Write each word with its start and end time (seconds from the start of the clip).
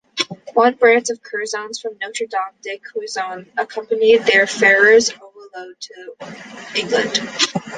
One 0.55 0.73
branch 0.73 1.11
of 1.11 1.19
the 1.21 1.29
Curzons 1.29 1.79
from 1.79 1.99
Notre-Dame-de-Courson 2.01 3.51
accompanied 3.55 4.23
their 4.23 4.47
Ferrers 4.47 5.11
overlord 5.11 5.75
to 5.79 6.75
England. 6.75 7.19